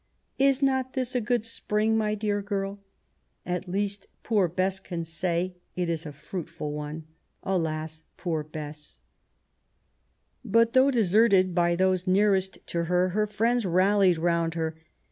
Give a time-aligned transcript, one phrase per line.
[0.39, 2.79] Is not this a good spring, my dear girl?
[3.45, 7.03] At least poor Bess can say it is a fruitful one.
[7.43, 9.05] Alas, poor Bess I
[10.43, 14.75] But, though deserted by those nearest to her, her friends rallied round her.